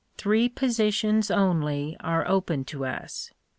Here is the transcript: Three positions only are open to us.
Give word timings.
Three 0.17 0.49
positions 0.49 1.29
only 1.29 1.95
are 1.99 2.27
open 2.27 2.65
to 2.65 2.85
us. 2.85 3.29